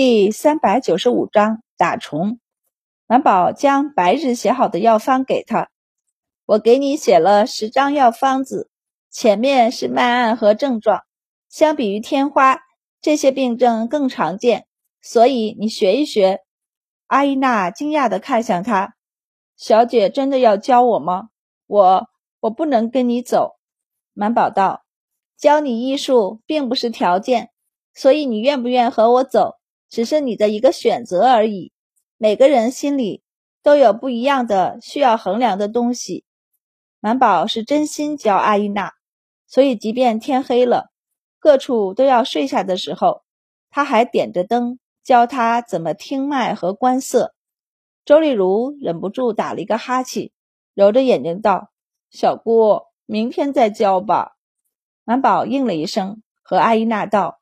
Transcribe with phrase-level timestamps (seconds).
[0.00, 2.38] 第三百九十五章打虫。
[3.08, 5.70] 满宝将白日写好的药方给他，
[6.46, 8.70] 我给你写了十张药方子，
[9.10, 11.02] 前面是脉案和症状。
[11.48, 12.60] 相比于天花，
[13.00, 14.68] 这些病症更常见，
[15.02, 16.42] 所以你学一学。
[17.08, 18.94] 阿依娜惊讶地看向他，
[19.56, 21.30] 小姐真的要教我吗？
[21.66, 22.08] 我
[22.38, 23.56] 我不能跟你走。
[24.12, 24.84] 满宝道，
[25.36, 27.50] 教你医术并不是条件，
[27.92, 29.57] 所以你愿不愿和我走？
[29.88, 31.72] 只是你的一个选择而已。
[32.16, 33.22] 每个人心里
[33.62, 36.24] 都有不一样的需要衡量的东西。
[37.00, 38.94] 满宝是真心教阿依娜，
[39.46, 40.90] 所以即便天黑了，
[41.38, 43.22] 各处都要睡下的时候，
[43.70, 47.34] 他还点着灯教他怎么听脉和观色。
[48.04, 50.32] 周丽如忍不住打了一个哈欠，
[50.74, 51.70] 揉着眼睛道
[52.10, 54.32] ：“小姑，明天再教吧。”
[55.04, 57.38] 满宝应了一声，和阿依娜道：“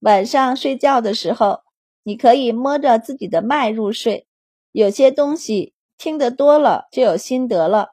[0.00, 1.60] 晚上睡觉的时候。”
[2.06, 4.28] 你可以摸着自己的脉入睡，
[4.70, 7.88] 有些东西听得多了就有心得了。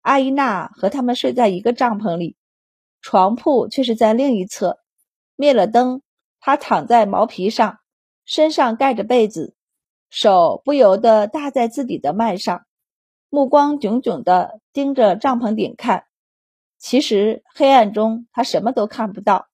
[0.00, 2.36] 阿依娜和他们睡在一个帐篷里，
[3.00, 4.78] 床铺却是在另一侧。
[5.34, 6.02] 灭了灯，
[6.38, 7.80] 她躺在毛皮上，
[8.24, 9.56] 身上盖着被子，
[10.08, 12.64] 手不由得搭在自己的脉上，
[13.28, 16.04] 目光炯炯地盯着帐篷顶看。
[16.78, 19.48] 其实黑暗中她什么都看不到，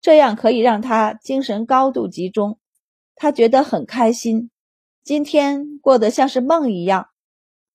[0.00, 2.60] 这样可以让她精神高度集中。
[3.16, 4.50] 他觉得很开心，
[5.02, 7.08] 今天过得像是梦一样。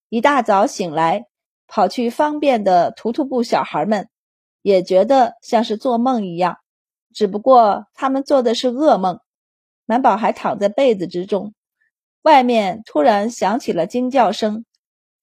[0.08, 1.26] 一大早醒来，
[1.68, 4.08] 跑去方便的图图部小孩们
[4.62, 6.58] 也觉得像是做梦一样，
[7.12, 9.20] 只不过他们做的是噩梦。
[9.88, 11.56] 满宝还躺在被子之中，
[12.22, 14.64] 外面突然响起了惊叫声，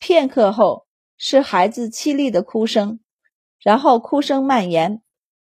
[0.00, 0.84] 片刻后
[1.16, 2.98] 是孩子凄厉的哭声，
[3.60, 5.00] 然后哭声蔓延，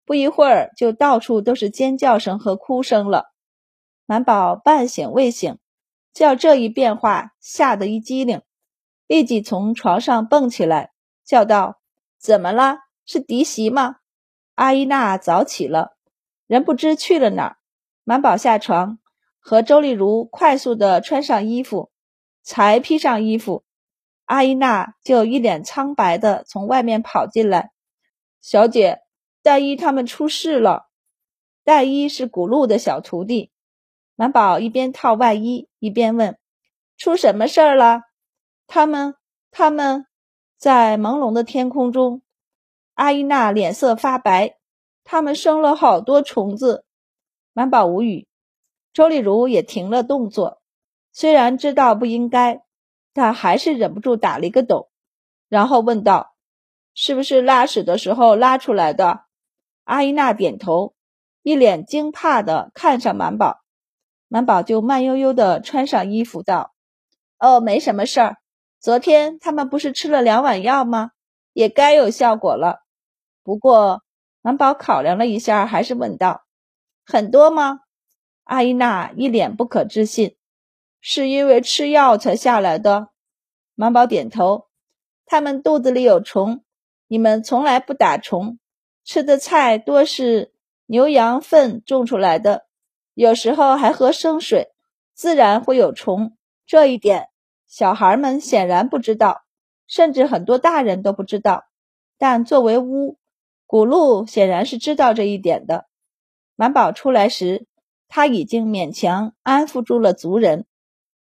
[0.06, 3.31] 不一会儿就到处都是尖叫声和哭声了。
[4.06, 5.58] 满宝半醒未醒，
[6.12, 8.42] 叫这一变化吓得一激灵，
[9.06, 10.92] 立即从床上蹦起来，
[11.24, 11.80] 叫道
[12.18, 12.78] ：“怎么了？
[13.06, 13.96] 是嫡媳吗？”
[14.56, 15.96] 阿依娜早起了，
[16.46, 17.56] 人不知去了哪儿。
[18.04, 18.98] 满宝下床，
[19.38, 21.90] 和周丽如快速地穿上衣服，
[22.42, 23.64] 才披上衣服，
[24.24, 27.70] 阿依娜就一脸苍白地从外面跑进来
[28.42, 29.02] ：“小姐，
[29.40, 30.88] 黛依他们出事了。”
[31.64, 33.51] 黛依是古路的小徒弟。
[34.22, 36.38] 满宝一边套外衣一边问
[36.96, 38.02] ：“出什么事儿了？”
[38.68, 39.16] 他们，
[39.50, 40.06] 他们，
[40.56, 42.22] 在朦胧的天空中，
[42.94, 44.58] 阿依娜脸色发白。
[45.02, 46.84] 他们生了好多虫子。
[47.52, 48.28] 满宝无语。
[48.92, 50.62] 周丽如也停了动作，
[51.10, 52.62] 虽然知道不应该，
[53.12, 54.88] 但还是忍不住打了一个抖，
[55.48, 56.36] 然后问道
[56.94, 59.24] ：“是不是拉屎的时候拉出来的？”
[59.82, 60.94] 阿依娜点头，
[61.42, 63.61] 一脸惊怕的看上满宝。
[64.32, 66.72] 满宝就慢悠悠地穿上衣服，道
[67.38, 68.38] ：“哦，没什么事儿。
[68.80, 71.10] 昨天他们不是吃了两碗药吗？
[71.52, 72.78] 也该有效果了。
[73.44, 74.00] 不过，
[74.40, 76.44] 满宝考量了一下，还是问道
[77.04, 77.80] ：‘很多吗？’
[78.44, 80.34] 阿依娜一脸不可置信
[81.02, 83.08] ：‘是因为吃药才下来的？’
[83.76, 84.68] 满宝点头
[85.26, 86.64] ：‘他们肚子里有虫，
[87.06, 88.58] 你们从来不打虫，
[89.04, 90.54] 吃的菜多是
[90.86, 92.64] 牛羊粪种出来的。’”
[93.14, 94.72] 有时候还喝生水，
[95.14, 96.36] 自然会有虫。
[96.66, 97.28] 这一点
[97.66, 99.42] 小孩们显然不知道，
[99.86, 101.64] 甚至很多大人都不知道。
[102.16, 103.18] 但作为巫，
[103.66, 105.86] 古路显然是知道这一点的。
[106.56, 107.66] 满宝出来时，
[108.08, 110.66] 他已经勉强安抚住了族人，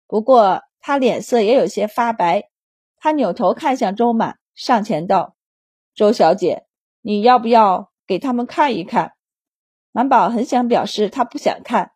[0.06, 2.50] 不过他脸色也有些发白。
[2.98, 5.34] 他扭头看向周满，上前道
[5.94, 6.66] ：“周小姐，
[7.00, 9.14] 你要不要给他们看一看？”
[9.92, 11.92] 满宝很想表示他不想看，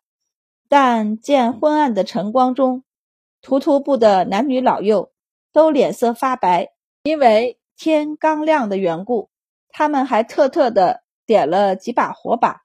[0.67, 2.83] 但见昏暗的晨光中，
[3.41, 5.11] 图图部的男女老幼
[5.53, 6.73] 都脸色发白，
[7.03, 9.29] 因为天刚亮的缘故，
[9.69, 12.63] 他们还特特的点了几把火把，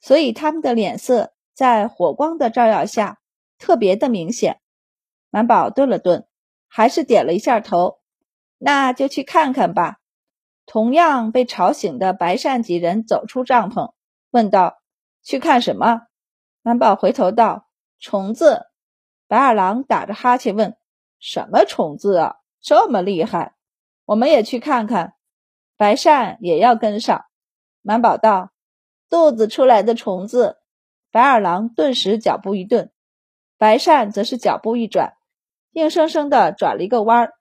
[0.00, 3.18] 所以他们的脸色在火光的照耀下
[3.58, 4.60] 特别的明显。
[5.30, 6.26] 满宝顿了顿，
[6.68, 7.98] 还是点了一下头，
[8.58, 9.96] 那就去看看吧。
[10.66, 13.92] 同样被吵醒的白善几人走出帐篷。
[14.36, 14.76] 问道
[15.24, 16.02] ：“去看什么？”
[16.60, 17.68] 满宝回头道
[17.98, 18.66] ：“虫子。”
[19.26, 20.76] 白二郎打着哈欠问
[21.18, 22.36] ：“什么虫子啊？
[22.60, 23.54] 这么厉害？
[24.04, 25.14] 我们也去看看。”
[25.78, 27.24] 白善也要跟上。
[27.80, 28.50] 满宝道
[29.08, 30.58] ：“肚子出来的虫子。”
[31.10, 32.92] 白二郎顿时脚步一顿，
[33.56, 35.14] 白善则是脚步一转，
[35.72, 37.32] 硬生生的转了一个弯儿。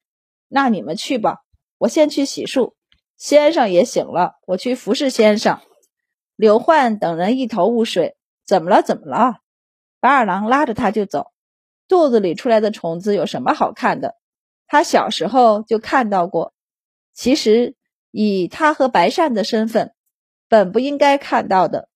[0.48, 1.40] 那你们去吧，
[1.80, 2.74] 我先去洗漱。
[3.18, 5.60] 先生也醒了，我去服侍先生。
[6.36, 8.82] 刘焕等人一头雾水，怎么了？
[8.82, 9.38] 怎么了？
[10.00, 11.32] 白二郎拉着他就走。
[11.88, 14.16] 肚子里出来的虫子有什么好看的？
[14.68, 16.54] 他小时候就看到过。
[17.14, 17.76] 其实
[18.12, 19.94] 以他和白善的身份，
[20.50, 21.90] 本不应该看到的。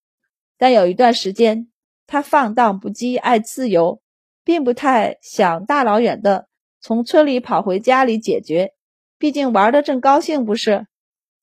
[0.58, 1.72] 但有一段时间，
[2.08, 4.02] 他放荡不羁，爱自由，
[4.44, 6.48] 并不太想大老远的
[6.80, 8.74] 从村里跑回家里解决。
[9.18, 10.88] 毕竟玩的正高兴，不是？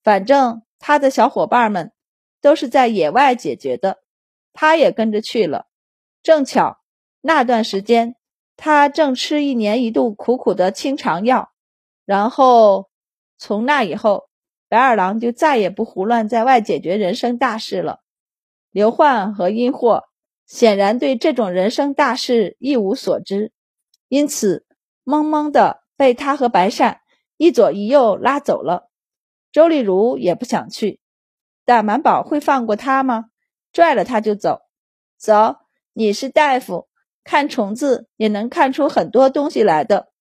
[0.02, 1.92] 反正他的小伙伴们
[2.40, 3.98] 都是在野外解决的，
[4.52, 5.66] 他也跟着去了。
[6.22, 6.78] 正巧
[7.20, 8.16] 那段时间。
[8.58, 11.52] 他正吃一年一度苦苦的清肠药，
[12.06, 12.88] 然后
[13.36, 14.30] 从那以后，
[14.66, 18.00] 白二郎就再也不胡乱在外解决人生大事了。
[18.70, 20.04] 刘焕和殷祸
[20.46, 23.52] 显然对这种人生大事一无所知，
[24.08, 24.64] 因此
[25.04, 27.02] 懵懵的被他和白善
[27.36, 28.88] 一左一右拉走了。
[29.52, 30.98] 周丽如也不想去，
[31.66, 33.24] 大满宝会放过他吗？
[33.72, 34.60] 拽了他就走，
[35.18, 35.56] 走，
[35.92, 36.88] 你是大夫。
[37.24, 40.12] 看虫子也能看出很多东西来的，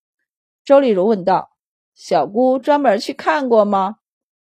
[0.63, 1.51] 周丽如问道
[1.93, 3.97] ：“小姑专门去看过吗？”“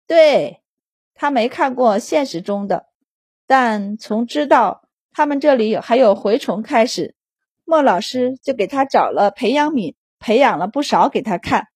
[0.06, 0.62] 对，
[1.14, 2.87] 她没看过现实中的，
[3.49, 7.17] 但从知道他们这里还有蛔虫开始，
[7.64, 11.67] 莫老师就给她找了培养皿，培养了不少给她看，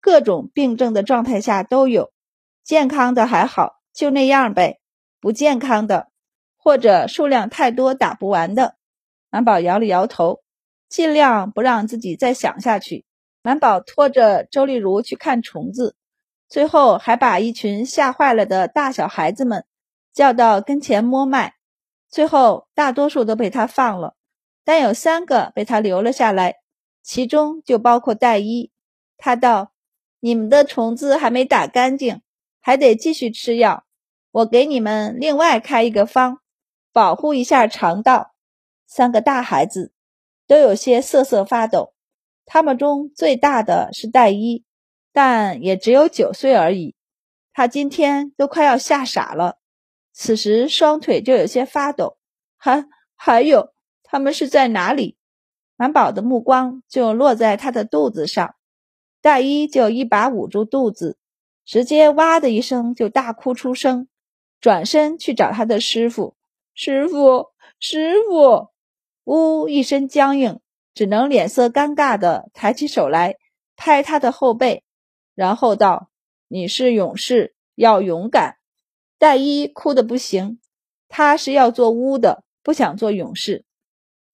[0.00, 2.12] 各种病症的状态下都有，
[2.64, 4.80] 健康的还好，就那样呗；
[5.20, 6.08] 不健康的
[6.58, 8.76] 或者数量太多打不完的。”
[9.30, 10.42] 满宝摇了摇头，
[10.88, 13.04] 尽量不让自己再想下去。
[13.42, 15.96] 满宝拖着周丽如去看虫子，
[16.48, 19.64] 最后还把一群吓坏了的大小孩子们
[20.12, 21.54] 叫到跟前摸脉。
[22.08, 24.14] 最后大多数都被他放了，
[24.64, 26.56] 但有三个被他留了下来，
[27.02, 28.70] 其中就包括戴一。
[29.18, 29.72] 他道
[30.20, 32.22] ：“你们的虫子还没打干净，
[32.64, 33.84] 还得继续吃药。
[34.30, 36.38] 我给你们另外开一个方，
[36.94, 38.32] 保护一下肠道。”
[38.88, 39.92] 三个大孩子
[40.46, 41.92] 都有些瑟瑟发抖，
[42.46, 44.64] 他们中最大的是戴一，
[45.12, 46.94] 但也只有九岁而已。
[47.52, 49.58] 他今天都快要吓傻了，
[50.14, 52.16] 此时双腿就有些发抖。
[52.56, 55.18] 还还有，他们是在哪里？
[55.76, 58.54] 满宝的目光就落在他的肚子上，
[59.20, 61.18] 戴一就一把捂住肚子，
[61.64, 64.08] 直接哇的一声就大哭出声，
[64.60, 66.36] 转身去找他的师傅。
[66.74, 68.70] 师傅，师傅！
[69.24, 70.60] 呜，一身僵硬，
[70.92, 73.36] 只能脸色尴尬的抬起手来
[73.76, 74.82] 拍他的后背，
[75.34, 76.10] 然后道
[76.48, 78.56] ：“你是勇士，要勇敢。”
[79.16, 80.60] 戴一哭的不行，
[81.08, 83.64] 他是要做巫的，不想做勇士。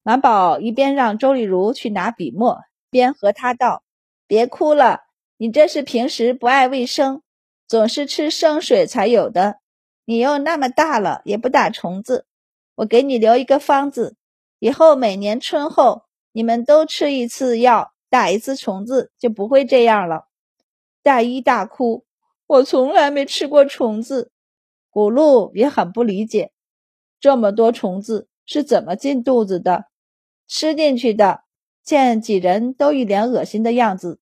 [0.03, 2.61] 满宝一边让周丽如去拿笔墨，
[2.91, 3.85] 边和他道
[4.27, 5.03] ：“别哭了，
[5.43, 7.23] 你这是平时不爱卫生，
[7.67, 9.61] 总是吃生水才有的。
[10.05, 12.27] 你又那么大了，也不打虫子，
[12.75, 14.17] 我给你留一个方子。”
[14.61, 16.03] 以后每年春后，
[16.33, 20.27] 你们都吃一次药，打一次虫子，就不会这样了。
[21.03, 22.05] 大一大哭，
[22.47, 24.33] 我从来没吃过虫子。
[24.91, 26.53] 古露也很不理解，
[27.19, 29.87] 这么多虫子是怎么进肚子的？
[30.47, 31.45] 吃进去的。
[31.83, 34.21] 见几人都一脸恶心的样子，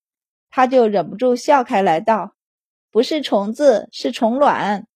[0.50, 2.34] 他就忍不住笑开来，道
[2.90, 4.86] ：“不是虫子，是虫卵。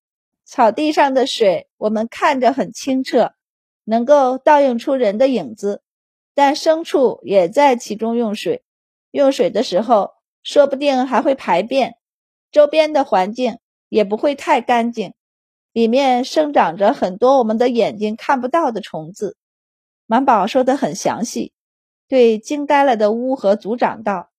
[0.44, 3.32] 草地上的水，我们看着很清澈。”
[3.84, 5.82] 能够倒映出人的影子，
[6.34, 8.62] 但牲畜也在其中用水。
[9.10, 10.12] 用水的时候，
[10.44, 11.96] 说不定还会排便。
[12.52, 15.14] 周边的环境也不会太干净，
[15.72, 19.36] 里面生长着很多我们的眼睛看不到的虫子。
[20.06, 21.52] 满宝说的很详细，
[22.06, 24.30] 对惊呆了的乌和族长道：“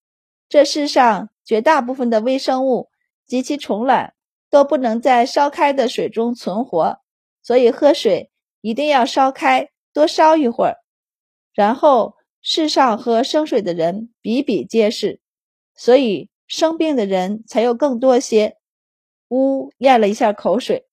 [0.53, 2.91] 这世上绝大部分的微生物
[3.25, 4.13] 及其虫卵
[4.51, 6.99] 都不能在烧开的水中存活，
[7.41, 8.29] 所以喝水。”
[8.61, 10.77] 一定要烧开，多烧一会儿，
[11.55, 15.19] 然后世上喝生水的人比比皆是，
[15.73, 18.57] 所以生病的人才又更多些。
[19.29, 20.85] 呜，咽了一下口水，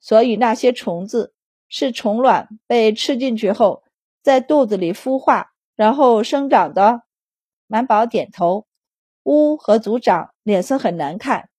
[0.00, 1.32] 所以那些虫子
[1.68, 3.84] 是虫卵被吃进去后，
[4.22, 7.02] 在肚子里孵化，然后生长的。
[7.68, 8.66] 满宝点头。
[9.24, 11.50] 乌和族长脸色很难看，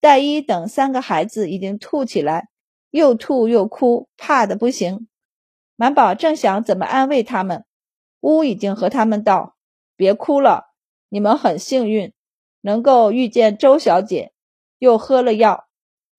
[0.00, 2.48] 戴一等三个孩子已经吐起来。
[2.90, 5.08] 又吐又哭，怕的不行。
[5.76, 7.64] 满宝正想怎么安慰他们，
[8.20, 9.56] 乌已经和他们道
[9.96, 10.74] ：“别哭了，
[11.08, 12.12] 你们很幸运，
[12.60, 14.34] 能够遇见周小姐，
[14.78, 15.68] 又喝了药，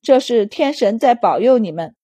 [0.01, 1.95] 这是天神在保佑你们。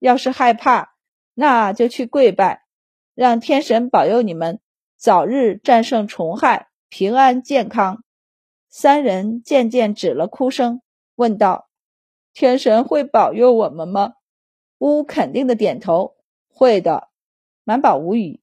[0.00, 0.96] 要是害怕，
[1.34, 2.64] 那就去跪拜，
[3.14, 4.58] 让天神保佑你们
[4.96, 8.02] 早日战胜虫害，平安健康。”
[8.78, 10.82] 三人渐渐止了哭声，
[11.14, 11.70] 问道
[12.34, 14.12] ：“天神会保佑我们吗？”
[14.76, 16.16] 乌肯定的点头，
[16.46, 17.08] 会的。
[17.64, 18.42] 满宝无语，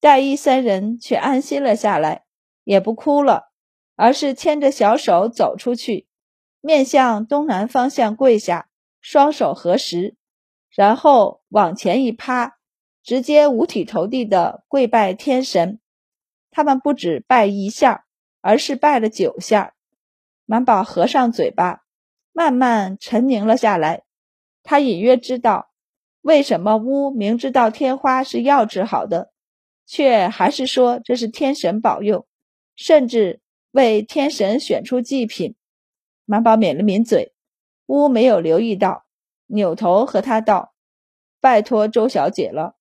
[0.00, 2.24] 戴一三人却安心了下来，
[2.64, 3.50] 也不哭了，
[3.96, 6.06] 而是牵着小手走出去，
[6.62, 8.70] 面向东南方向跪下，
[9.02, 10.16] 双手合十，
[10.70, 12.56] 然后往前一趴，
[13.02, 15.78] 直接五体投地的跪拜天神。
[16.50, 18.05] 他们不止拜一下，
[18.46, 19.74] 而是拜了九下。
[20.44, 21.82] 满宝合上嘴巴，
[22.32, 24.04] 慢慢沉凝了下来。
[24.62, 25.72] 他隐约知道，
[26.20, 29.32] 为什么巫明知道天花是药治好的，
[29.84, 32.28] 却还是说这是天神保佑，
[32.76, 33.40] 甚至
[33.72, 35.56] 为天神选出祭品。
[36.24, 37.32] 满宝抿了抿嘴，
[37.86, 39.06] 巫没有留意到，
[39.46, 40.72] 扭头和他道
[41.40, 42.76] ：“拜托周小姐了。”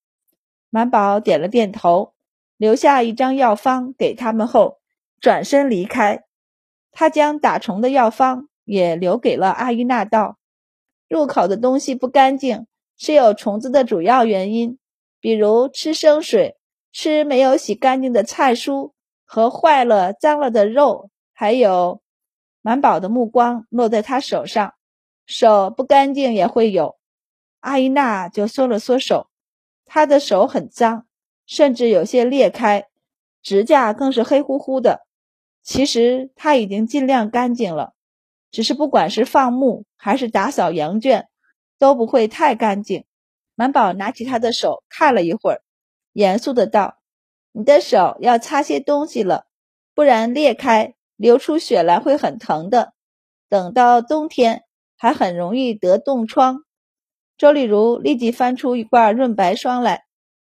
[0.70, 2.14] 满宝点了点头，
[2.56, 4.80] 留下一张药方给他们后，
[5.20, 6.24] 转身离开。
[6.92, 10.38] 他将打虫的药方也留给了阿依娜，道
[11.10, 12.68] ：“入口的东西不干净，
[12.98, 14.78] 是有虫子的主要原因，
[15.20, 16.58] 比如吃生水、
[16.92, 18.94] 吃没有洗干净的菜蔬
[19.26, 22.02] 和坏了、脏了的肉，还有……”
[22.62, 24.74] 满宝的目光落在他手上，
[25.28, 26.98] 手不干净也会有。
[27.60, 29.30] 阿依娜就缩了缩手，
[29.86, 31.06] 她的手很脏，
[31.46, 32.88] 甚至有些裂开，
[33.44, 35.05] 指甲更是黑乎乎的。
[35.66, 37.94] 其实他已经尽量干净了，
[38.52, 41.28] 只是不管是放牧还是打扫羊圈，
[41.80, 43.04] 都不会太干净。
[43.56, 45.62] 满宝拿起他的手看了一会儿，
[46.14, 47.00] 严肃的道
[47.52, 49.48] ：“你的手要擦些东西了，
[49.96, 52.94] 不然裂开流出血来会很疼的。
[53.50, 56.60] 等到冬天还很容易得冻疮。”
[57.40, 60.04] 周丽如立即翻出一罐润白霜来：“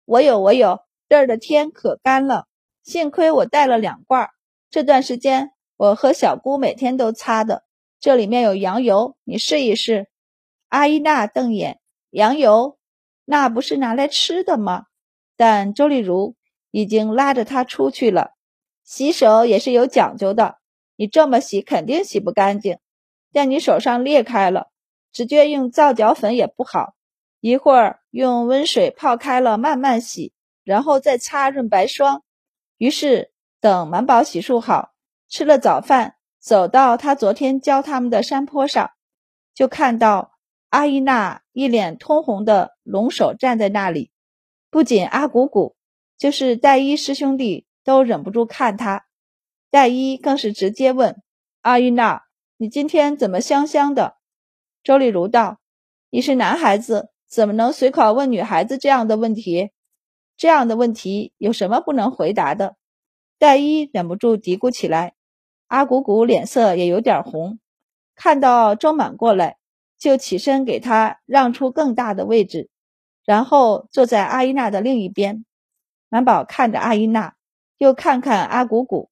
[0.04, 2.44] 我有，我有，这儿的天可干了，
[2.82, 4.28] 幸亏我带了两罐。”
[4.68, 7.64] 这段时间，我和小姑每天都擦的。
[8.00, 10.08] 这里面有羊油，你试一试。
[10.68, 11.80] 阿依娜瞪眼，
[12.10, 12.76] 羊油
[13.24, 14.86] 那不是拿来吃的吗？
[15.36, 16.34] 但周丽如
[16.70, 18.32] 已经拉着她出去了。
[18.84, 20.58] 洗手也是有讲究的，
[20.96, 22.78] 你这么洗肯定洗不干净。
[23.32, 24.70] 但你手上裂开了，
[25.12, 26.94] 直接用皂角粉也不好。
[27.40, 30.32] 一会儿用温水泡开了，慢慢洗，
[30.64, 32.24] 然后再擦润白霜。
[32.76, 33.30] 于是。
[33.60, 34.92] 等满宝洗漱好，
[35.28, 38.90] 吃了早饭，走到他昨天教他们的山坡上，
[39.54, 40.32] 就看到
[40.68, 44.10] 阿依娜一脸通红的龙首站在那里。
[44.70, 45.74] 不仅阿古古，
[46.18, 49.06] 就是戴一师兄弟都忍不住看他。
[49.70, 51.22] 戴一更是直接问
[51.62, 52.22] 阿依娜
[52.58, 54.16] ：“你今天怎么香香的？”
[54.84, 55.58] 周丽如道
[56.10, 59.72] ：“你是男孩子，怎么能随口问女孩子这样的问题？
[60.36, 62.76] 这样的问题有什么不能回答的？”
[63.38, 65.14] 戴一忍不住嘀咕起来，
[65.66, 67.58] 阿古古脸色也有点红，
[68.14, 69.58] 看到周满过来，
[69.98, 72.70] 就起身给他让出更大的位置，
[73.24, 75.44] 然后坐在阿依娜的另一边。
[76.08, 77.34] 满宝看着阿依娜，
[77.76, 79.10] 又看看阿古古，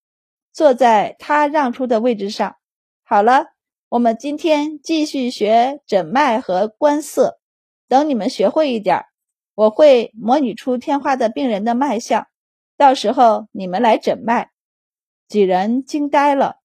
[0.52, 2.56] 坐在他让出的位置上。
[3.02, 3.48] 好了，
[3.90, 7.40] 我们今天继续学诊脉和观色，
[7.88, 9.04] 等你们学会一点，
[9.54, 12.26] 我会模拟出天花的病人的脉象。
[12.76, 14.50] 到时候你们来诊脉，
[15.28, 16.60] 几人惊呆了。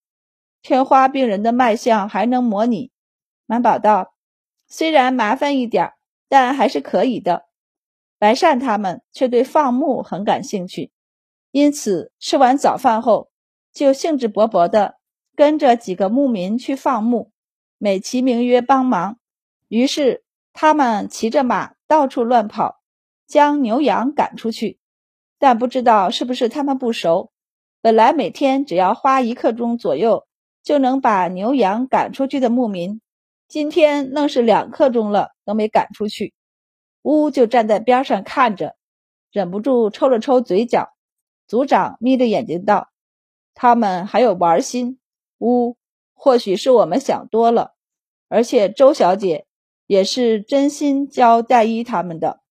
[0.62, 2.90] 天花病人的脉象还能模拟？
[3.46, 4.14] 满宝道
[4.68, 5.92] ：“虽然麻烦一点，
[6.28, 7.46] 但还是可以的。”
[8.18, 10.92] 白善他们却对放牧很感兴趣，
[11.52, 13.30] 因此吃完早饭后，
[13.72, 14.96] 就兴致勃勃地
[15.34, 17.32] 跟着几个牧民去放牧，
[17.78, 19.18] 美其名曰帮忙。
[19.68, 22.82] 于是他们骑着马到处乱跑，
[23.26, 24.79] 将牛羊赶出去。
[25.40, 27.32] 但不知道是不是他们不熟，
[27.80, 30.26] 本来每天只要花一刻钟左右
[30.62, 33.00] 就能把牛羊赶出去的牧民，
[33.48, 36.34] 今天愣是两刻钟了都没赶出去。
[37.00, 38.76] 乌就站在边上看着，
[39.32, 40.90] 忍不住抽了抽嘴角。
[41.48, 42.90] 族长眯着眼睛道
[43.54, 45.00] ：“他们还有玩心。
[45.38, 45.78] 乌，
[46.12, 47.72] 或许是我们想多了，
[48.28, 49.46] 而且周小姐
[49.86, 52.42] 也是真心教戴一他们的。”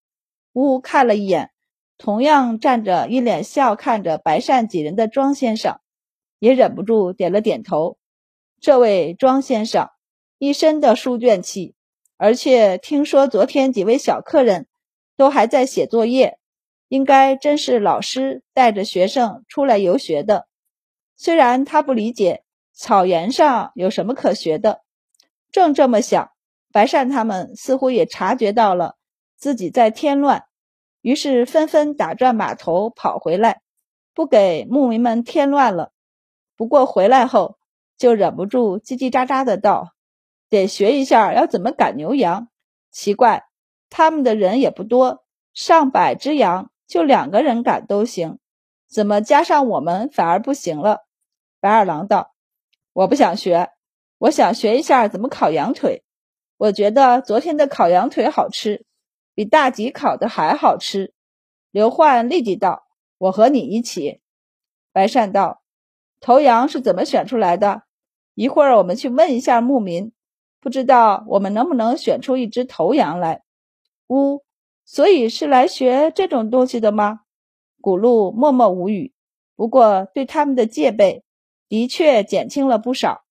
[0.53, 1.51] 乌看了一眼。
[1.99, 5.79] 同样站着一脸笑看着白善几人的庄先生，
[6.39, 7.97] 也忍不住点了点头。
[8.61, 9.89] 这位庄先生
[10.37, 11.75] 一身的书卷气，
[12.15, 14.67] 而且听说昨天几位小客人
[15.17, 16.39] 都还在写作业，
[16.87, 20.47] 应该真是老师带着学生出来游学的。
[21.17, 24.83] 虽然他不理解草原上有什么可学的，
[25.51, 26.31] 正这么想，
[26.71, 28.95] 白善他们似乎也察觉到了
[29.35, 30.45] 自己在添乱。
[31.01, 33.61] 于是纷纷打转马头跑回来，
[34.13, 35.91] 不给牧民们添乱了。
[36.57, 37.57] 不过回来后
[37.97, 39.93] 就忍不住叽叽喳喳的道
[40.49, 42.49] ：“得学一下要怎么赶牛羊。
[42.91, 43.45] 奇怪，
[43.89, 48.39] 他们的人也不多，上百只羊就两个人赶都行，
[48.89, 51.05] 怎么加上我们反而不行了？”
[51.61, 52.33] 白二郎道
[52.91, 53.69] ：“我不想学，
[54.17, 56.03] 我想学一下怎么烤羊腿。
[56.57, 58.85] 我觉得昨天的烤羊腿好吃，
[59.39, 61.13] 比大吉烤的还好吃。”
[61.71, 64.19] 刘焕立即道：“我和你一起。”
[64.91, 65.61] 白善道
[66.19, 67.83] ：“头羊是怎么选出来的？
[68.35, 70.11] 一会儿我们去问一下牧民，
[70.59, 73.43] 不知道我们能不能选出一只头羊来。”
[74.11, 74.43] 呜，
[74.83, 77.21] 所以是来学这种东西的吗？
[77.79, 79.13] 古路默默无语，
[79.55, 81.23] 不过对他们的戒备。
[81.69, 83.23] 的确减轻了不少，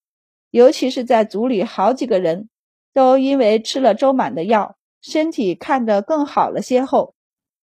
[0.49, 2.49] 尤其是在组里好几个人
[2.93, 7.15] 都因为吃了周满的药，身体看着更好了些后，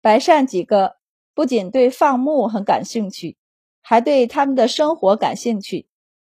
[0.02, 0.98] 白善几个
[1.34, 3.38] 不仅对放牧很感兴趣，
[3.82, 5.88] 还对他们的生活感兴趣，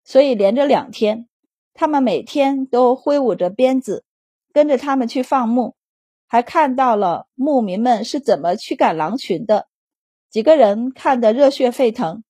[0.03, 1.27] 所以连着两天，
[1.73, 4.05] 他们每天都挥舞着鞭子，
[4.51, 5.75] 跟着他们去放牧，
[6.27, 9.67] 还看到了牧民们是怎么驱赶狼群的，
[10.29, 12.23] 几个人看得热血沸腾。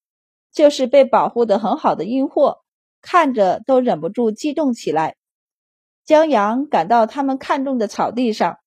[0.56, 2.62] 就是被保护的很好的阴货，
[3.02, 5.16] 看着都忍不住激动起来。
[6.06, 8.60] 将羊赶到他们看中的草地上，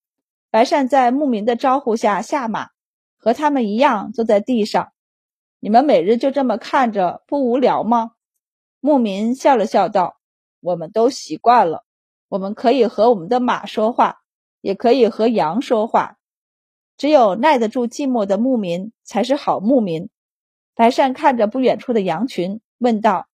[0.50, 2.68] 白善在牧民的招呼下下马，
[3.16, 4.92] 和他们一样坐在地上。
[5.60, 8.12] 你们每日就这么看着，不无聊吗？
[8.80, 10.18] 牧民笑了笑道
[10.60, 11.84] ：“我们都习惯了，
[12.28, 14.18] 我们可以和我们的马说话，
[14.60, 16.16] 也可以和羊说话。
[16.96, 20.08] 只有耐得住寂寞的牧民才是好牧民。”
[20.76, 23.26] 白善看着不远处的羊群，问道：“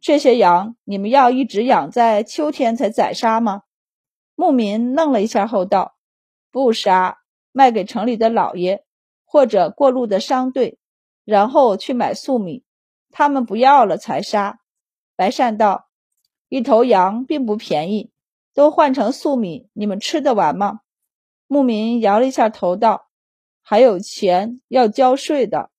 [0.00, 3.62] 这些羊你们要一直养在秋天才宰杀吗？”
[4.34, 5.96] 牧民愣了一下后道
[6.50, 7.18] ：“不杀，
[7.52, 8.84] 卖给城里的老爷
[9.24, 10.78] 或者过路的商队，
[11.24, 12.64] 然后去买粟米。
[13.10, 14.60] 他们不要了才杀。”
[15.14, 15.88] 白善道
[16.48, 18.10] ：“一头羊并不便宜，
[18.54, 20.80] 都换成粟米，你们吃得完吗？”
[21.46, 23.10] 牧民摇了一下头道
[23.60, 25.70] ：“还有钱要交税的。”